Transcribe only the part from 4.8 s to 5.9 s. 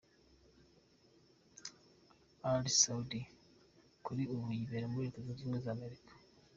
muri Leta Zunze Ubumwe za